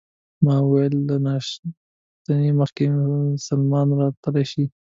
ما 0.43 0.55
وویل: 0.61 0.93
له 1.09 1.15
ناشتې 1.27 2.35
مخکې 2.59 2.85
سلمان 3.45 3.87
راتلای 3.99 4.45
شي؟ 4.51 4.63